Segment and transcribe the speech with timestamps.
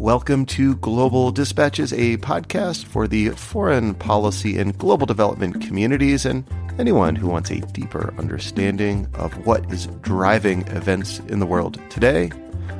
[0.00, 6.42] Welcome to Global Dispatches, a podcast for the foreign policy and global development communities and
[6.78, 12.30] anyone who wants a deeper understanding of what is driving events in the world today.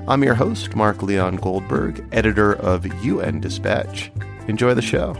[0.09, 4.11] I'm your host, Mark Leon Goldberg, editor of UN Dispatch.
[4.49, 5.15] Enjoy the show.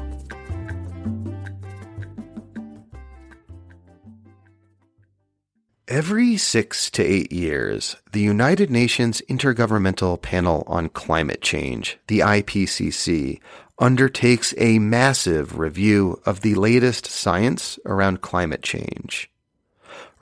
[5.91, 13.41] Every six to eight years, the United Nations Intergovernmental Panel on Climate Change, the IPCC,
[13.77, 19.33] undertakes a massive review of the latest science around climate change.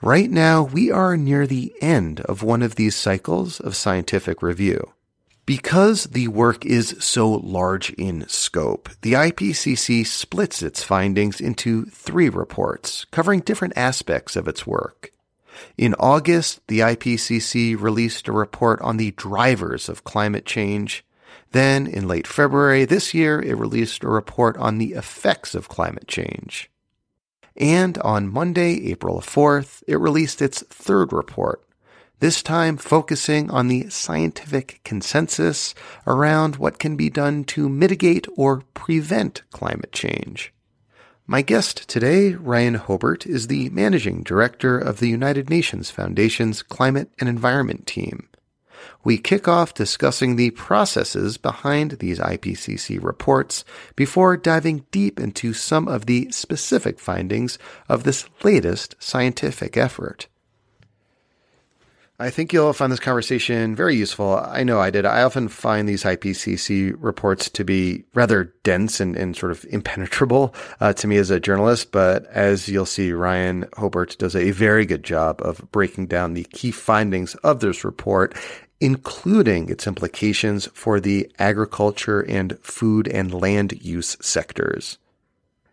[0.01, 4.93] Right now, we are near the end of one of these cycles of scientific review.
[5.45, 12.27] Because the work is so large in scope, the IPCC splits its findings into three
[12.27, 15.11] reports covering different aspects of its work.
[15.77, 21.05] In August, the IPCC released a report on the drivers of climate change.
[21.51, 26.07] Then, in late February this year, it released a report on the effects of climate
[26.07, 26.69] change.
[27.55, 31.63] And on Monday, April 4th, it released its third report,
[32.19, 35.73] this time focusing on the scientific consensus
[36.05, 40.53] around what can be done to mitigate or prevent climate change.
[41.31, 47.11] My guest today, Ryan Hobert, is the managing director of the United Nations Foundation's Climate
[47.19, 48.27] and Environment Team.
[49.03, 53.63] We kick off discussing the processes behind these IPCC reports
[53.95, 60.25] before diving deep into some of the specific findings of this latest scientific effort.
[62.21, 64.35] I think you'll find this conversation very useful.
[64.35, 65.05] I know I did.
[65.05, 70.53] I often find these IPCC reports to be rather dense and, and sort of impenetrable
[70.81, 71.93] uh, to me as a journalist.
[71.93, 76.43] But as you'll see, Ryan Hobert does a very good job of breaking down the
[76.51, 78.35] key findings of this report,
[78.81, 84.97] including its implications for the agriculture and food and land use sectors.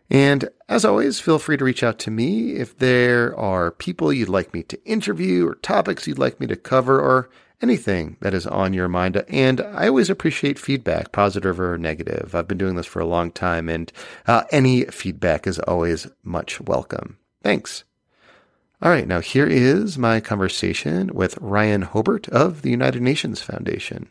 [0.08, 4.28] And as always, feel free to reach out to me if there are people you'd
[4.28, 7.28] like me to interview or topics you'd like me to cover or
[7.62, 9.24] anything that is on your mind.
[9.28, 12.34] And I always appreciate feedback, positive or negative.
[12.34, 13.90] I've been doing this for a long time, and
[14.26, 17.18] uh, any feedback is always much welcome.
[17.42, 17.84] Thanks.
[18.82, 24.10] All right, now here is my conversation with Ryan Hobert of the United Nations Foundation.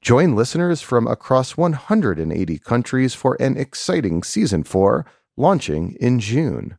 [0.00, 5.04] Join listeners from across 180 countries for an exciting season 4
[5.36, 6.78] launching in June.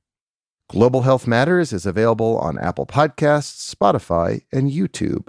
[0.69, 5.28] Global Health Matters is available on Apple Podcasts, Spotify, and YouTube.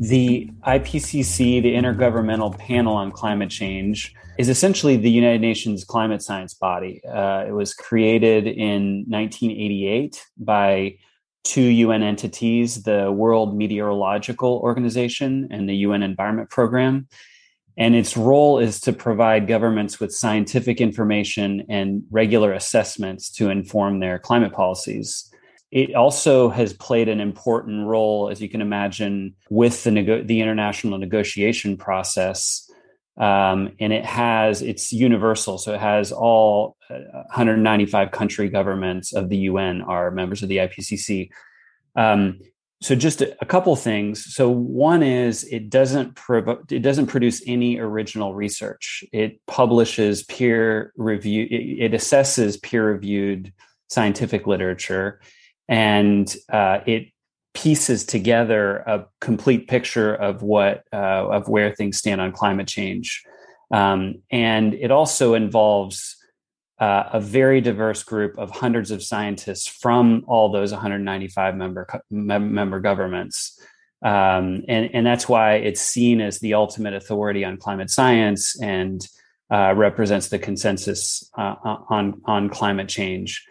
[0.00, 6.54] The IPCC, the Intergovernmental Panel on Climate Change, is essentially the United Nations climate science
[6.54, 7.00] body.
[7.04, 10.96] Uh, it was created in 1988 by
[11.44, 17.08] two UN entities the World Meteorological Organization and the UN Environment Program.
[17.76, 24.00] And its role is to provide governments with scientific information and regular assessments to inform
[24.00, 25.32] their climate policies.
[25.70, 30.98] It also has played an important role, as you can imagine, with the, the international
[30.98, 32.67] negotiation process
[33.18, 35.58] um, and it has it's universal.
[35.58, 40.56] So it has all 195 uh, country governments of the un are members of the
[40.56, 41.28] ipcc
[41.96, 42.38] um,
[42.80, 44.32] so just a, a, couple things.
[44.34, 46.18] So one is it doesn't
[46.70, 49.02] it doesn't produce any original research.
[49.12, 53.52] It publishes peer review it, it assesses peer reviewed
[53.88, 55.20] scientific literature
[55.68, 57.08] and uh, it
[57.58, 63.24] pieces together a complete picture of what uh, of where things stand on climate change.
[63.72, 66.16] Um, and it also involves
[66.78, 72.78] uh, a very diverse group of hundreds of scientists from all those 195 member member
[72.78, 73.60] governments.
[74.02, 79.04] Um, and and that's why it's seen as the ultimate authority on climate science and
[79.50, 83.44] uh, represents the consensus uh, on on climate change.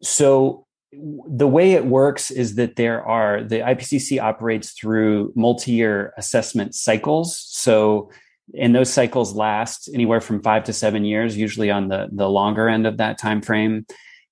[0.00, 6.74] So the way it works is that there are the IPCC operates through multi-year assessment
[6.74, 7.38] cycles.
[7.48, 8.10] So
[8.58, 12.68] and those cycles last anywhere from five to seven years, usually on the the longer
[12.68, 13.86] end of that time frame.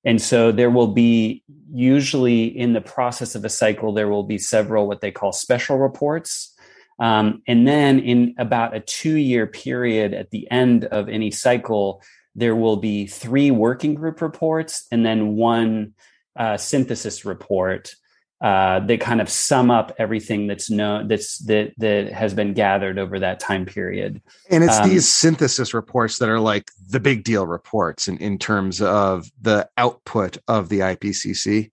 [0.04, 4.38] And so there will be usually in the process of a cycle, there will be
[4.38, 6.54] several what they call special reports.
[6.98, 12.00] Um, and then in about a two year period at the end of any cycle,
[12.34, 15.92] there will be three working group reports and then one
[16.36, 17.94] uh, synthesis report
[18.40, 22.98] uh, that kind of sum up everything that's known that's that that has been gathered
[22.98, 24.20] over that time period.
[24.50, 28.38] And it's um, these synthesis reports that are like the big deal reports in, in
[28.38, 31.70] terms of the output of the IPCC.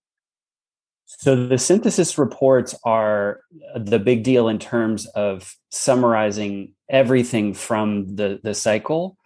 [1.06, 3.42] So the synthesis reports are
[3.76, 9.18] the big deal in terms of summarizing everything from the, the cycle.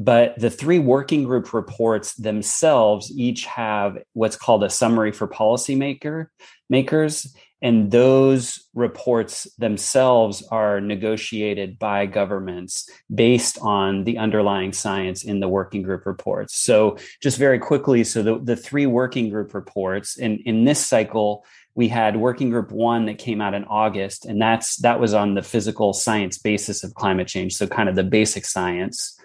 [0.00, 6.28] But the three working group reports themselves each have what's called a summary for policymaker
[6.70, 7.36] makers.
[7.60, 15.48] And those reports themselves are negotiated by governments based on the underlying science in the
[15.50, 16.56] working group reports.
[16.56, 21.44] So, just very quickly, so the, the three working group reports in, in this cycle,
[21.74, 25.34] we had working group one that came out in August, and that's that was on
[25.34, 27.54] the physical science basis of climate change.
[27.56, 29.19] So, kind of the basic science.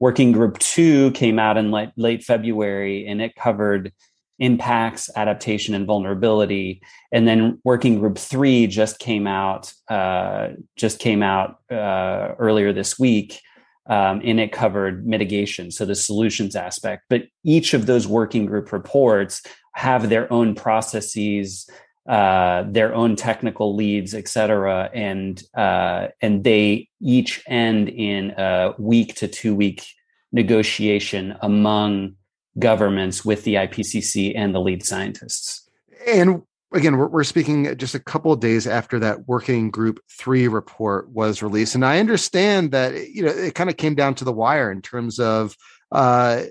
[0.00, 3.92] Working group two came out in late, late February, and it covered
[4.38, 6.80] impacts, adaptation, and vulnerability.
[7.10, 12.98] And then working group three just came out uh, just came out uh, earlier this
[12.98, 13.40] week,
[13.86, 17.04] um, and it covered mitigation, so the solutions aspect.
[17.10, 19.42] But each of those working group reports
[19.74, 21.68] have their own processes.
[22.08, 28.72] Uh, their own technical leads, et cetera, and uh, and they each end in a
[28.78, 29.86] week to two week
[30.32, 32.14] negotiation among
[32.58, 35.68] governments with the IPCC and the lead scientists.
[36.06, 40.48] And again, we're, we're speaking just a couple of days after that working group three
[40.48, 41.74] report was released.
[41.74, 44.80] And I understand that, you know, it kind of came down to the wire in
[44.80, 45.56] terms of
[45.92, 46.44] uh,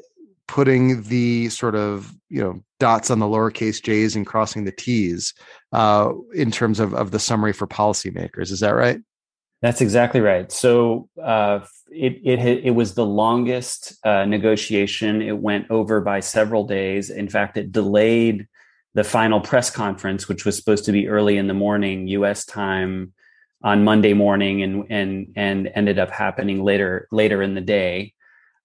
[0.48, 5.34] putting the sort of, you know, dots on the lowercase j's and crossing the t's
[5.74, 8.52] uh, in terms of, of the summary for policymakers.
[8.52, 9.00] Is that right?
[9.62, 10.52] That's exactly right.
[10.52, 15.22] So uh, it it it was the longest uh, negotiation.
[15.22, 17.10] It went over by several days.
[17.10, 18.48] In fact, it delayed
[18.94, 22.46] the final press conference, which was supposed to be early in the morning U.S.
[22.46, 23.14] time
[23.64, 28.14] on Monday morning, and and and ended up happening later later in the day.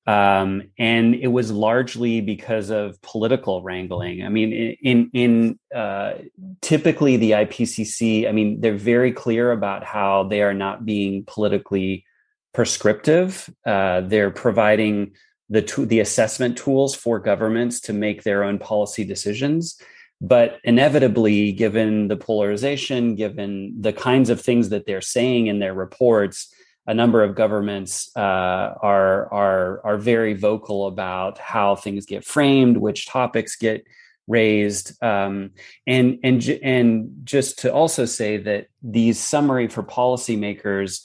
[0.07, 4.25] Um, and it was largely because of political wrangling.
[4.25, 6.15] I mean, in in uh,
[6.61, 12.05] typically the IPCC, I mean, they're very clear about how they are not being politically
[12.53, 13.49] prescriptive.
[13.65, 15.13] Uh, they're providing
[15.49, 19.81] the to- the assessment tools for governments to make their own policy decisions.
[20.21, 25.75] But inevitably, given the polarization, given the kinds of things that they're saying in their
[25.75, 26.53] reports,
[26.87, 32.77] a number of governments uh, are are are very vocal about how things get framed,
[32.77, 33.85] which topics get
[34.27, 35.51] raised, um,
[35.87, 41.05] and and and just to also say that these summary for policymakers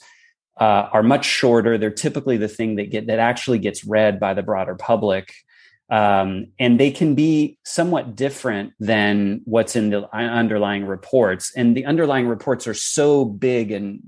[0.60, 1.78] uh, are much shorter.
[1.78, 5.32] They're typically the thing that get that actually gets read by the broader public
[5.90, 11.52] um, and they can be somewhat different than what's in the underlying reports.
[11.56, 14.00] And the underlying reports are so big and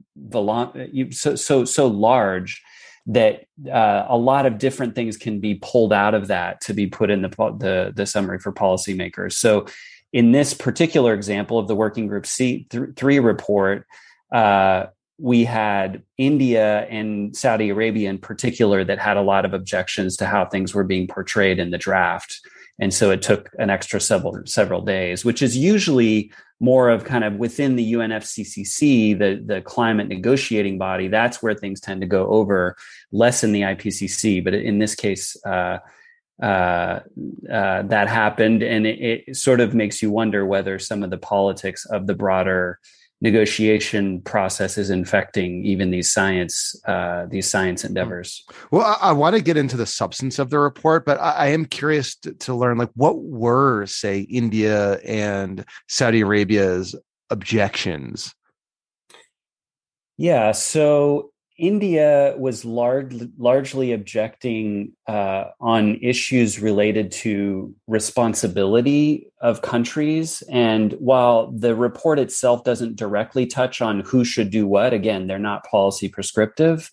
[1.10, 2.62] so so so large
[3.06, 6.86] that uh, a lot of different things can be pulled out of that to be
[6.86, 7.28] put in the
[7.58, 9.32] the, the summary for policymakers.
[9.32, 9.66] So
[10.12, 13.86] in this particular example of the working group C three report,
[14.32, 14.86] uh,
[15.20, 20.26] we had India and Saudi Arabia in particular that had a lot of objections to
[20.26, 22.40] how things were being portrayed in the draft.
[22.78, 27.24] And so it took an extra several several days, which is usually more of kind
[27.24, 31.08] of within the UNFCCC, the, the climate negotiating body.
[31.08, 32.76] That's where things tend to go over,
[33.12, 34.42] less in the IPCC.
[34.42, 35.78] But in this case, uh,
[36.42, 37.00] uh,
[37.52, 41.18] uh, that happened, and it, it, sort of makes you wonder whether some of the
[41.18, 42.78] politics of the broader
[43.20, 48.44] negotiation process is infecting even these science uh, these science endeavors.
[48.70, 51.46] Well, I, I, want to get into the substance of the report, but I, I
[51.48, 56.94] am curious to, to, learn like what were say India and Saudi Arabia's
[57.28, 58.34] objections.
[60.16, 61.29] Yeah, so
[61.60, 70.42] India was large, largely objecting uh, on issues related to responsibility of countries.
[70.50, 75.38] And while the report itself doesn't directly touch on who should do what, again, they're
[75.38, 76.90] not policy prescriptive.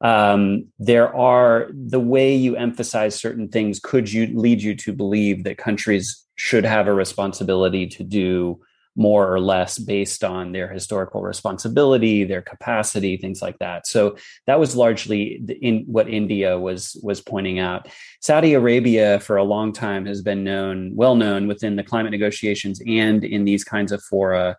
[0.00, 5.42] Um, there are the way you emphasize certain things could you lead you to believe
[5.42, 8.60] that countries should have a responsibility to do
[8.96, 13.86] more or less based on their historical responsibility, their capacity, things like that.
[13.86, 17.88] So that was largely in what India was was pointing out.
[18.20, 22.80] Saudi Arabia, for a long time, has been known, well known within the climate negotiations
[22.86, 24.56] and in these kinds of fora.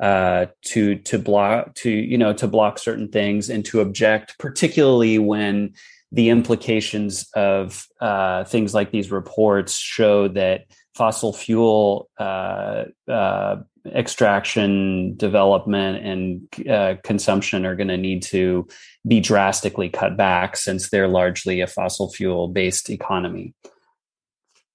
[0.00, 5.18] uh, to to block to you know to block certain things and to object, particularly
[5.18, 5.72] when
[6.10, 10.62] the implications of uh, things like these reports show that
[10.94, 13.56] fossil fuel uh, uh,
[13.92, 18.66] extraction, development, and uh, consumption are going to need to
[19.06, 23.54] be drastically cut back since they're largely a fossil fuel based economy.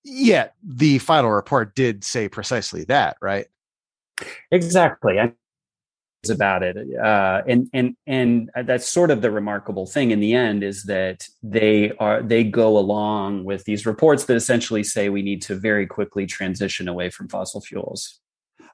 [0.04, 3.48] Yeah, the final report did say precisely that, right?
[4.52, 5.20] Exactly.
[5.20, 5.34] I
[6.30, 10.64] about it uh, and and and that's sort of the remarkable thing in the end
[10.64, 15.42] is that they are they go along with these reports that essentially say we need
[15.42, 18.20] to very quickly transition away from fossil fuels.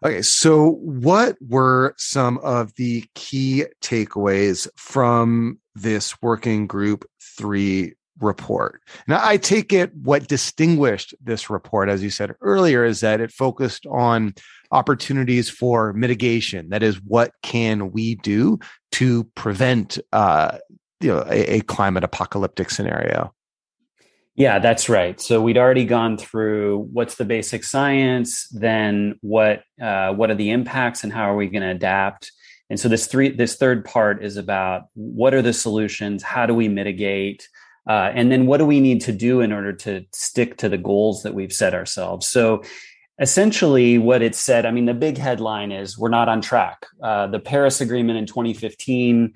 [0.03, 7.05] Okay so what were some of the key takeaways from this working group
[7.37, 8.81] 3 report.
[9.07, 13.31] Now, I take it what distinguished this report, as you said earlier, is that it
[13.31, 14.33] focused on
[14.71, 16.69] opportunities for mitigation.
[16.69, 18.59] That is, what can we do
[18.93, 20.57] to prevent, uh,
[21.01, 23.33] you know, a, a climate apocalyptic scenario?
[24.35, 25.19] Yeah, that's right.
[25.21, 30.51] So we'd already gone through what's the basic science, then what uh, what are the
[30.51, 32.31] impacts, and how are we going to adapt.
[32.69, 36.53] And so this three this third part is about what are the solutions, how do
[36.53, 37.47] we mitigate,
[37.87, 40.77] uh, and then what do we need to do in order to stick to the
[40.77, 42.27] goals that we've set ourselves?
[42.27, 42.63] So
[43.19, 46.85] essentially what it said, I mean, the big headline is we're not on track.
[47.01, 49.33] Uh, the Paris Agreement in 2015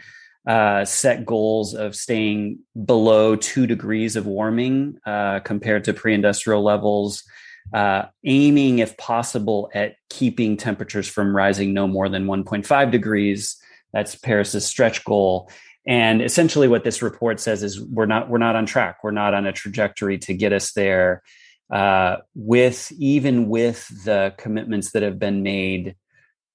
[0.47, 6.63] uh, set goals of staying below two degrees of warming uh, compared to pre industrial
[6.63, 7.23] levels.
[7.71, 13.57] Uh, aiming, if possible, at keeping temperatures from rising no more than 1.5 degrees.
[13.93, 15.51] That's Paris's stretch goal.
[15.89, 19.03] And essentially, what this report says is we're not we're not on track.
[19.03, 21.23] We're not on a trajectory to get us there.
[21.67, 25.95] Uh, with even with the commitments that have been made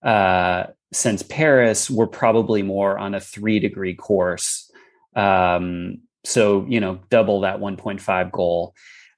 [0.04, 4.70] uh, since Paris, we're probably more on a three degree course.
[5.16, 8.72] Um, so you know, double that 1.5 goal.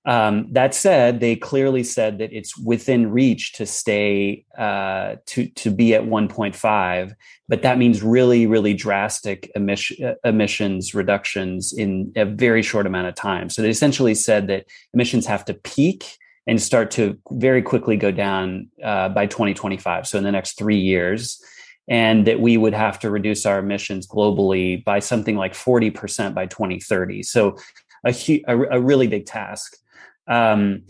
[0.06, 5.70] Um, that said, they clearly said that it's within reach to stay uh, to to
[5.70, 7.12] be at 1.5,
[7.48, 13.16] but that means really, really drastic emission, emissions reductions in a very short amount of
[13.16, 13.50] time.
[13.50, 18.12] So they essentially said that emissions have to peak and start to very quickly go
[18.12, 20.06] down uh, by 2025.
[20.06, 21.42] So in the next three years,
[21.88, 26.46] and that we would have to reduce our emissions globally by something like 40% by
[26.46, 27.22] 2030.
[27.22, 27.56] So
[28.04, 29.76] a, a, a really big task.
[30.26, 30.82] Um,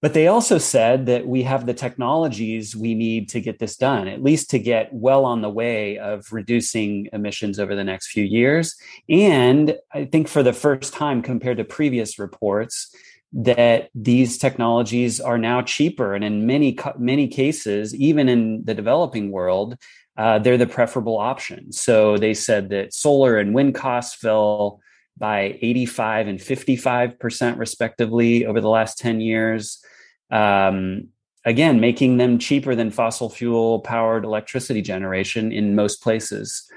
[0.00, 4.06] but they also said that we have the technologies we need to get this done,
[4.06, 8.22] at least to get well on the way of reducing emissions over the next few
[8.22, 8.76] years.
[9.08, 12.94] And I think for the first time compared to previous reports,
[13.32, 16.14] that these technologies are now cheaper.
[16.14, 19.76] And in many, many cases, even in the developing world,
[20.16, 21.72] uh, they're the preferable option.
[21.72, 24.80] So they said that solar and wind costs fell
[25.18, 29.84] by 85 and 55% respectively over the last 10 years.
[30.30, 31.08] Um,
[31.44, 36.70] again, making them cheaper than fossil fuel powered electricity generation in most places.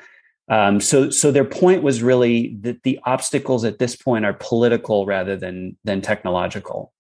[0.50, 5.06] Um, so, so their point was really that the obstacles at this point are political
[5.06, 6.92] rather than than technological.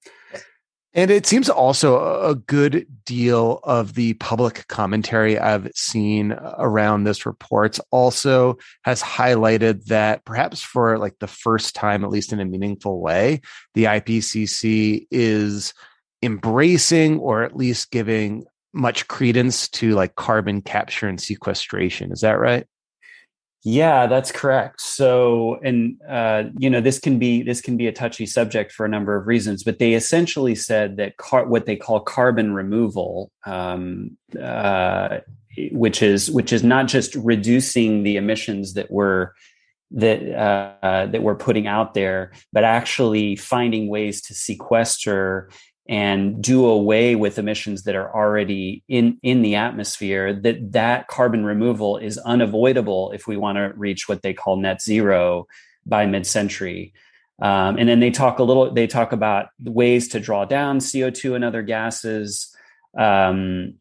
[0.93, 7.05] And it seems also a good deal of the public commentary I've seen uh, around
[7.05, 12.41] this report also has highlighted that perhaps for like the first time, at least in
[12.41, 13.39] a meaningful way,
[13.73, 15.73] the IPCC is
[16.21, 18.43] embracing or at least giving
[18.73, 22.11] much credence to like carbon capture and sequestration.
[22.11, 22.65] Is that right?
[23.63, 24.81] Yeah, that's correct.
[24.81, 28.85] So, and uh, you know, this can be this can be a touchy subject for
[28.87, 33.31] a number of reasons, but they essentially said that car- what they call carbon removal,
[33.45, 35.19] um, uh,
[35.71, 39.29] which is which is not just reducing the emissions that we're
[39.91, 45.51] that uh, that we're putting out there, but actually finding ways to sequester
[45.89, 51.43] and do away with emissions that are already in in the atmosphere that that carbon
[51.43, 55.47] removal is unavoidable if we want to reach what they call net zero
[55.85, 56.93] by mid-century.
[57.41, 61.35] Um, and then they talk a little they talk about ways to draw down co2
[61.35, 62.55] and other gases.
[62.97, 63.75] Um,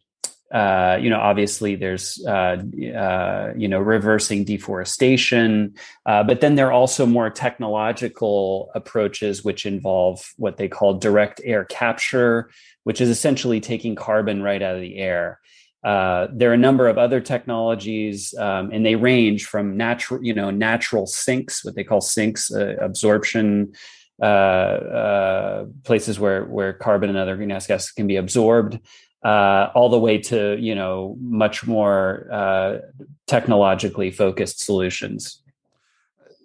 [0.52, 2.60] uh, you know, obviously there's, uh,
[2.96, 5.72] uh, you know, reversing deforestation,
[6.06, 11.40] uh, but then there are also more technological approaches which involve what they call direct
[11.44, 12.50] air capture,
[12.82, 15.38] which is essentially taking carbon right out of the air.
[15.84, 20.34] Uh, there are a number of other technologies, um, and they range from natural, you
[20.34, 23.72] know, natural sinks, what they call sinks, uh, absorption
[25.84, 28.78] places where where carbon and other greenhouse gases can be absorbed,
[29.24, 32.78] uh, all the way to you know much more uh,
[33.26, 35.42] technologically focused solutions.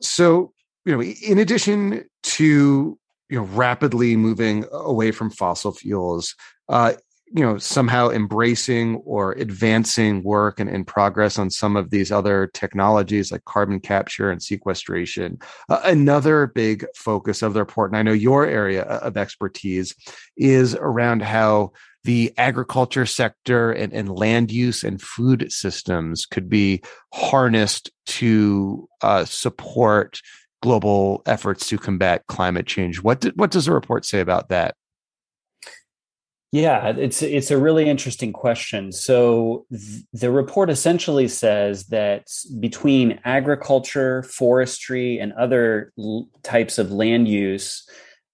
[0.01, 0.53] So
[0.85, 2.97] you know, in addition to
[3.29, 6.35] you know rapidly moving away from fossil fuels,
[6.69, 6.93] uh,
[7.33, 13.31] you know somehow embracing or advancing work and, progress on some of these other technologies
[13.31, 15.37] like carbon capture and sequestration
[15.69, 19.95] uh, another big focus of the report and i know your area of expertise
[20.37, 21.71] is around how
[22.05, 26.81] the agriculture sector and, and land use and food systems could be
[27.13, 30.21] harnessed to uh, support
[30.61, 34.75] global efforts to combat climate change what, did, what does the report say about that
[36.51, 38.93] yeah, it's it's a really interesting question.
[38.93, 42.27] So th- the report essentially says that
[42.61, 47.85] between agriculture, forestry, and other l- types of land use,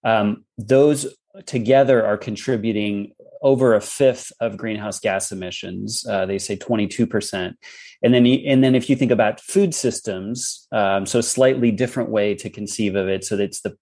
[0.04, 1.08] um, those
[1.48, 6.06] together are contributing over a fifth of greenhouse gas emissions.
[6.08, 7.58] Uh, they say twenty two percent,
[8.04, 12.36] and then and then if you think about food systems, um, so slightly different way
[12.36, 13.24] to conceive of it.
[13.26, 13.76] So it's the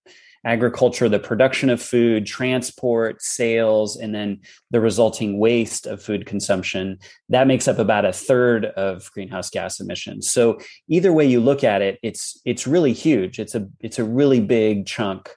[0.46, 4.40] agriculture, the production of food, transport, sales, and then
[4.72, 6.98] the resulting waste of food consumption,
[7.28, 10.32] that makes up about a third of greenhouse gas emissions.
[10.32, 13.38] So either way you look at it, it's it's really huge.
[13.38, 15.30] It's a it's a really big chunk.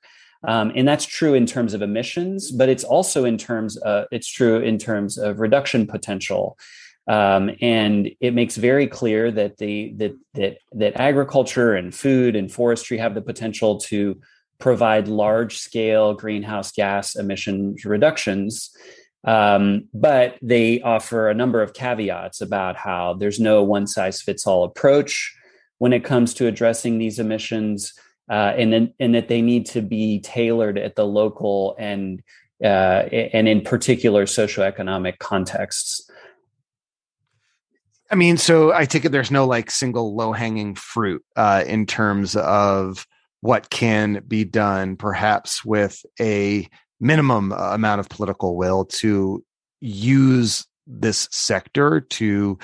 [0.45, 4.29] Um, and that's true in terms of emissions, but it's also in terms of, it's
[4.29, 6.59] true in terms of reduction potential.
[7.09, 12.51] Um, and it makes very clear that the that that that agriculture and food and
[12.51, 14.21] forestry have the potential to
[14.59, 18.71] provide large scale greenhouse gas emissions reductions.
[19.25, 24.47] Um, but they offer a number of caveats about how there's no one size fits
[24.47, 25.37] all approach
[25.79, 27.95] when it comes to addressing these emissions,
[28.31, 32.23] uh, and, then, and that they need to be tailored at the local and
[32.63, 36.09] uh, and in particular socioeconomic contexts.
[38.11, 41.87] I mean, so I take it there's no like single low hanging fruit uh, in
[41.87, 43.07] terms of
[43.41, 46.69] what can be done, perhaps with a
[47.01, 49.43] minimum uh, amount of political will to
[49.81, 52.59] use this sector to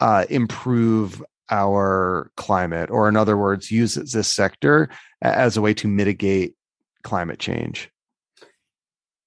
[0.00, 4.88] uh, improve our climate, or in other words, use this sector
[5.22, 6.54] as a way to mitigate
[7.02, 7.90] climate change.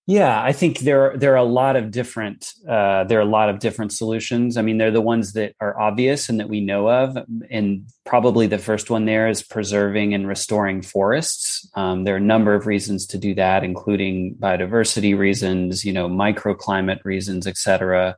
[0.08, 3.50] Yeah, I think there there are a lot of different uh, there are a lot
[3.50, 4.58] of different solutions.
[4.58, 7.18] I mean, they're the ones that are obvious and that we know of,
[7.50, 11.70] and probably the first one there is preserving and restoring forests.
[11.76, 16.10] Um, there are a number of reasons to do that, including biodiversity reasons, you know,
[16.10, 18.18] microclimate reasons, etc.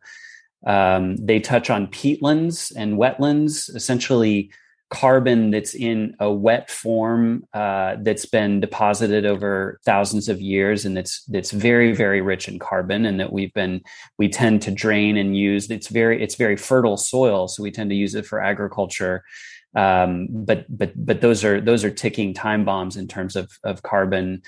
[0.65, 4.51] Um, they touch on peatlands and wetlands, essentially
[4.93, 10.95] carbon that's in a wet form uh, that's been deposited over thousands of years and
[10.95, 13.81] that's that's very very rich in carbon and that we've been
[14.19, 15.69] we tend to drain and use.
[15.71, 19.23] It's very it's very fertile soil so we tend to use it for agriculture.
[19.75, 23.81] Um, but but but those are those are ticking time bombs in terms of of
[23.81, 24.43] carbon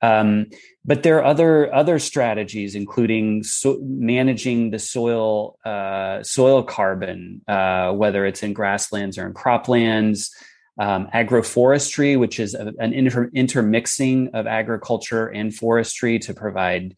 [0.00, 0.46] um,
[0.84, 7.92] but there are other other strategies, including so managing the soil uh, soil carbon, uh,
[7.92, 10.30] whether it's in grasslands or in croplands.
[10.80, 16.94] Um, agroforestry, which is a, an inter- intermixing of agriculture and forestry to provide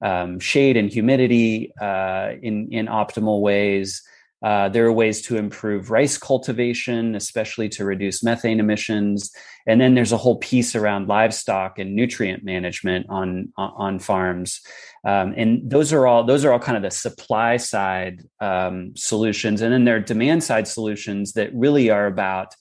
[0.00, 4.02] um, shade and humidity uh, in in optimal ways.
[4.42, 9.32] Uh, there are ways to improve rice cultivation, especially to reduce methane emissions.
[9.66, 14.60] And then there's a whole piece around livestock and nutrient management on on farms.
[15.04, 19.60] Um, and those are all those are all kind of the supply side um, solutions.
[19.60, 22.54] And then there are demand side solutions that really are about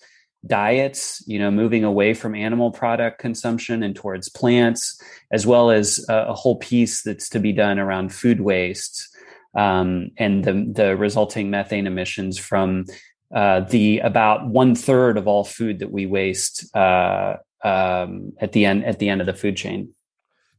[0.46, 5.00] diets, you know, moving away from animal product consumption and towards plants,
[5.32, 9.10] as well as a, a whole piece that's to be done around food waste
[9.56, 12.86] um, and the, the resulting methane emissions from
[13.34, 18.66] uh, the about one third of all food that we waste uh, um, at the
[18.66, 19.94] end at the end of the food chain.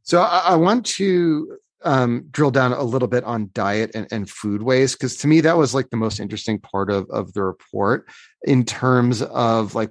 [0.02, 4.28] So I, I want to um, drill down a little bit on diet and, and
[4.28, 7.42] food waste because to me that was like the most interesting part of of the
[7.42, 8.06] report
[8.42, 9.90] in terms of like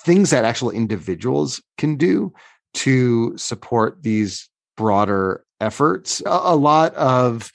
[0.00, 2.32] things that actual individuals can do
[2.74, 6.22] to support these broader efforts.
[6.26, 7.52] A, a lot of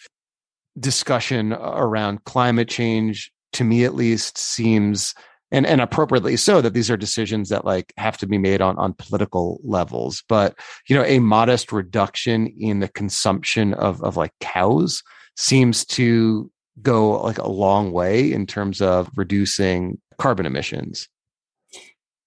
[0.80, 5.16] discussion uh, around climate change to me at least seems
[5.52, 8.78] and and appropriately so that these are decisions that like have to be made on
[8.78, 10.24] on political levels.
[10.28, 15.04] But you know a modest reduction in the consumption of of like cows
[15.36, 21.08] seems to go like a long way in terms of reducing carbon emissions.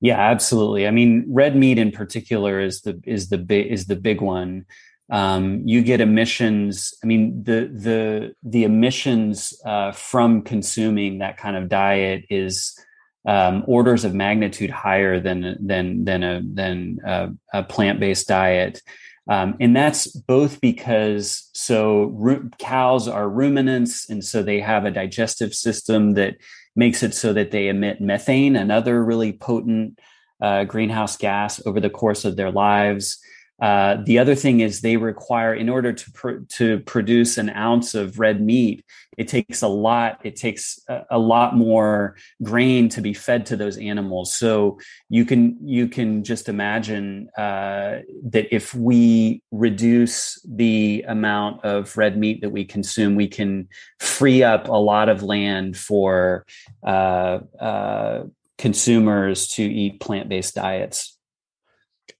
[0.01, 0.87] Yeah absolutely.
[0.87, 4.65] I mean red meat in particular is the is the big is the big one
[5.11, 6.95] um, you get emissions.
[7.03, 12.79] I mean, the the the emissions uh, from consuming that kind of diet is
[13.27, 18.81] um, orders of magnitude higher than than than a than a, a plant based diet.
[19.29, 24.91] Um, and that's both because so ru- cows are ruminants, and so they have a
[24.91, 26.37] digestive system that
[26.75, 29.99] makes it so that they emit methane, another really potent
[30.41, 33.19] uh, greenhouse gas, over the course of their lives.
[33.61, 37.95] Uh, the other thing is they require, in order to pr- to produce an ounce
[37.95, 38.85] of red meat,
[39.19, 40.19] it takes a lot.
[40.25, 44.35] It takes a, a, lot more grain to be fed to those animals.
[44.35, 44.79] So
[45.11, 47.99] you can you can just imagine uh,
[48.31, 53.69] that if we reduce the amount of red meat that we consume, we can
[53.99, 56.47] free up a lot of land for
[56.83, 58.23] uh, uh,
[58.57, 61.19] consumers to eat plant based diets.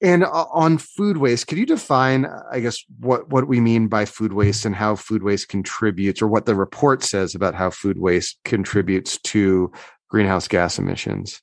[0.03, 4.07] And uh, on food waste, could you define, I guess, what, what we mean by
[4.07, 7.99] food waste and how food waste contributes, or what the report says about how food
[7.99, 9.71] waste contributes to
[10.09, 11.43] greenhouse gas emissions?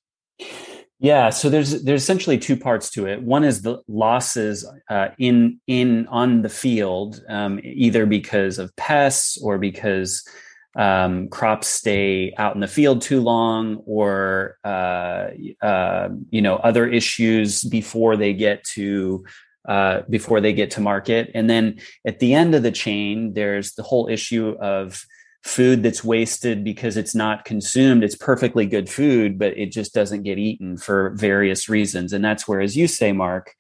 [1.00, 3.22] Yeah, so there's there's essentially two parts to it.
[3.22, 9.40] One is the losses uh, in in on the field, um, either because of pests
[9.40, 10.28] or because
[10.76, 15.30] um, crops stay out in the field too long or uh,
[15.62, 19.26] uh, you know other issues before they get to
[19.68, 21.30] uh, before they get to market.
[21.34, 25.04] And then at the end of the chain there's the whole issue of
[25.44, 28.04] food that's wasted because it's not consumed.
[28.04, 32.14] It's perfectly good food but it just doesn't get eaten for various reasons.
[32.14, 33.56] And that's where as you say mark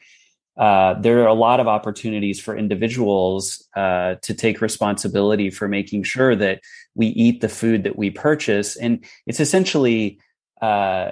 [0.57, 6.03] uh, there are a lot of opportunities for individuals uh, to take responsibility for making
[6.03, 6.61] sure that
[6.95, 8.75] we eat the food that we purchase.
[8.75, 10.19] And it's essentially,
[10.59, 11.11] uh,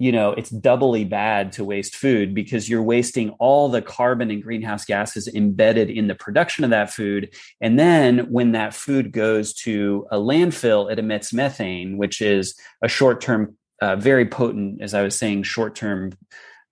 [0.00, 4.42] you know, it's doubly bad to waste food because you're wasting all the carbon and
[4.42, 7.32] greenhouse gases embedded in the production of that food.
[7.60, 12.88] And then when that food goes to a landfill, it emits methane, which is a
[12.88, 16.10] short term, uh, very potent, as I was saying, short term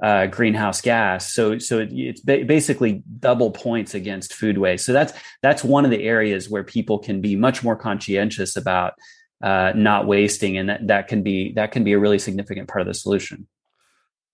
[0.03, 1.33] uh, greenhouse gas.
[1.33, 4.85] So so it, it's ba- basically double points against food waste.
[4.85, 5.13] So that's
[5.43, 8.95] that's one of the areas where people can be much more conscientious about
[9.43, 12.83] uh, not wasting, and that that can be that can be a really significant part
[12.83, 13.47] of the solution.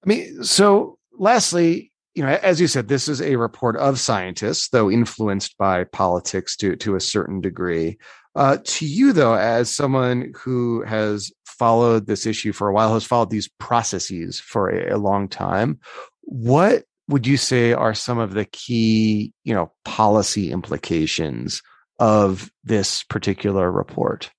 [0.04, 4.70] I mean, so lastly, you know, as you said, this is a report of scientists,
[4.70, 7.98] though influenced by politics to to a certain degree.
[8.38, 13.03] Uh, to you, though, as someone who has followed this issue for a while, has
[13.03, 15.77] followed these processes for a, a long time.
[16.22, 21.62] What would you say are some of the key, you know, policy implications
[21.98, 24.31] of this particular report?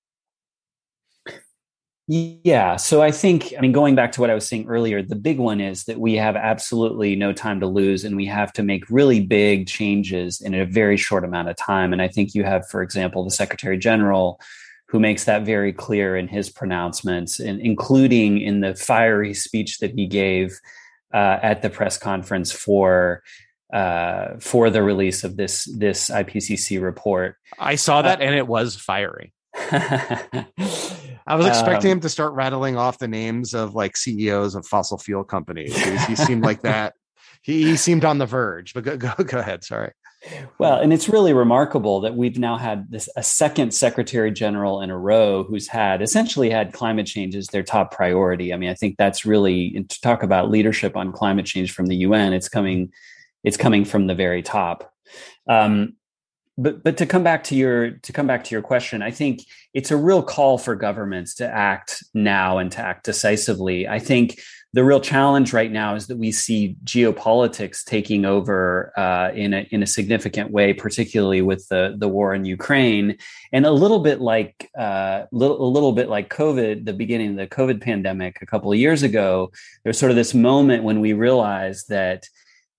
[2.12, 2.74] Yeah.
[2.74, 5.38] So I think, I mean, going back to what I was saying earlier, the big
[5.38, 8.90] one is that we have absolutely no time to lose and we have to make
[8.90, 11.92] really big changes in a very short amount of time.
[11.92, 14.40] And I think you have, for example, the Secretary General
[14.88, 19.92] who makes that very clear in his pronouncements, and including in the fiery speech that
[19.92, 20.58] he gave
[21.14, 23.22] uh, at the press conference for
[23.72, 27.36] uh, for the release of this this IPCC report.
[27.56, 29.32] I saw that, uh, and it was fiery.
[31.30, 34.66] I was expecting um, him to start rattling off the names of like CEOs of
[34.66, 35.76] fossil fuel companies.
[35.76, 36.94] He, he seemed like that.
[37.42, 38.74] He, he, seemed on the verge.
[38.74, 39.62] But go, go, go ahead.
[39.62, 39.92] Sorry.
[40.58, 44.90] Well, and it's really remarkable that we've now had this a second secretary general in
[44.90, 48.52] a row who's had essentially had climate change as their top priority.
[48.52, 51.96] I mean, I think that's really to talk about leadership on climate change from the
[51.98, 52.32] UN.
[52.32, 52.92] It's coming,
[53.44, 54.92] it's coming from the very top.
[55.48, 55.94] Um,
[56.60, 59.40] but but to come back to your to come back to your question, I think
[59.72, 63.88] it's a real call for governments to act now and to act decisively.
[63.88, 64.40] I think
[64.72, 69.66] the real challenge right now is that we see geopolitics taking over uh, in a
[69.70, 73.16] in a significant way, particularly with the the war in Ukraine,
[73.52, 77.36] and a little bit like uh, little, a little bit like COVID, the beginning of
[77.36, 79.50] the COVID pandemic a couple of years ago.
[79.82, 82.28] There's sort of this moment when we realized that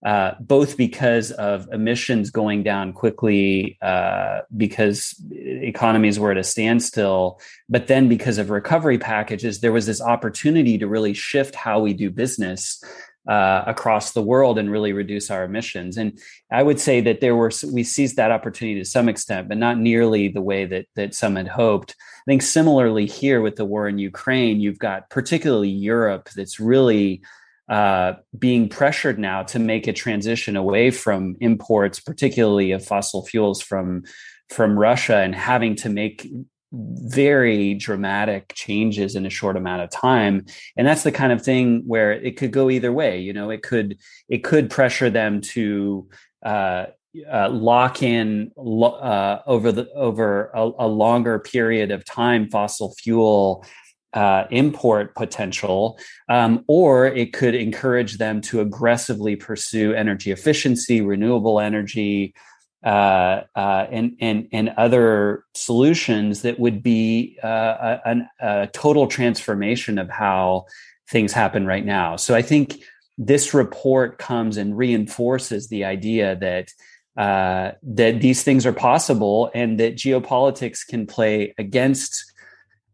[0.06, 7.40] uh, both because of emissions going down quickly uh, because economies were at a standstill,
[7.70, 11.94] but then because of recovery packages, there was this opportunity to really shift how we
[11.94, 12.84] do business
[13.28, 15.98] uh, across the world and really reduce our emissions.
[15.98, 16.18] And
[16.52, 19.78] I would say that there were we seized that opportunity to some extent, but not
[19.78, 21.92] nearly the way that that some had hoped.
[21.92, 27.22] I think similarly here with the war in Ukraine, you've got particularly Europe that's really
[27.72, 33.62] uh, being pressured now to make a transition away from imports, particularly of fossil fuels
[33.62, 34.04] from
[34.50, 36.30] from Russia, and having to make
[36.74, 40.46] very dramatic changes in a short amount of time.
[40.76, 43.64] And that's the kind of thing where it could go either way you know it
[43.64, 43.98] could
[44.30, 46.08] it could pressure them to
[46.46, 46.86] uh,
[47.32, 53.66] uh, lock in uh, over the over a, a, longer period of time fossil fuel
[54.14, 55.98] uh, import potential,
[56.30, 62.34] um, or it could encourage them to aggressively pursue energy efficiency, renewable energy,
[62.84, 70.00] uh, uh, and and and other solutions that would be uh, a, a, total transformation
[70.00, 70.66] of how
[71.08, 72.16] things happen right now.
[72.16, 72.82] So I think
[73.18, 76.70] this report comes and reinforces the idea that
[77.18, 82.31] uh, that these things are possible and that geopolitics can play against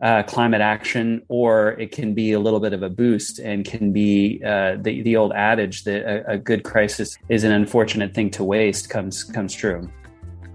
[0.02, 3.92] uh, climate action, or it can be a little bit of a boost and can
[3.92, 8.30] be uh, the the old adage that a, a, good crisis is an unfortunate thing
[8.30, 9.90] to waste comes comes true.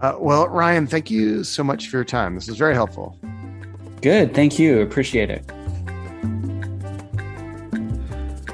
[0.01, 2.35] Uh, well, Ryan, thank you so much for your time.
[2.35, 3.19] This is very helpful.
[4.01, 4.81] Good, thank you.
[4.81, 5.45] Appreciate it.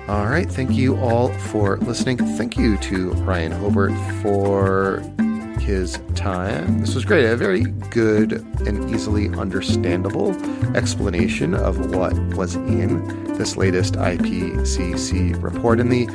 [0.09, 2.17] All right, thank you all for listening.
[2.17, 5.03] Thank you to Ryan Hobert for
[5.69, 6.81] his time.
[6.81, 7.27] This was great.
[7.27, 8.33] A very good
[8.67, 10.35] and easily understandable
[10.75, 15.79] explanation of what was in this latest IPCC report.
[15.79, 16.07] And the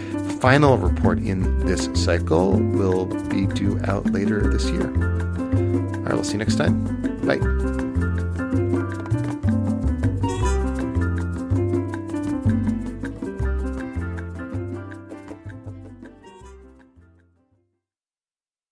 [0.41, 4.87] final report in this cycle will be due out later this year.
[4.87, 6.83] All right, we'll see you next time.
[7.23, 7.82] Bye.